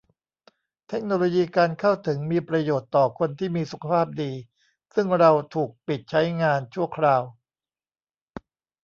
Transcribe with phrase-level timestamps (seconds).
[0.87, 4.31] เทคโนโลยีการเข้าถึงมีประโยชน์ต่อคนที่มีสุขภาพดี
[4.93, 7.23] ซึ่งเราถูกปิดใช้งานชั่วคราว